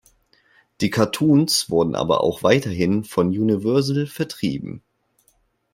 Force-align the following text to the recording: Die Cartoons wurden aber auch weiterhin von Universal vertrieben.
Die 0.81 0.89
Cartoons 0.89 1.69
wurden 1.69 1.93
aber 1.93 2.21
auch 2.23 2.41
weiterhin 2.41 3.03
von 3.03 3.27
Universal 3.27 4.07
vertrieben. 4.07 4.81